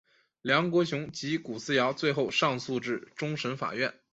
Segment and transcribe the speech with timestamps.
[0.41, 3.93] 梁国雄及古思尧最后上诉至终审法院。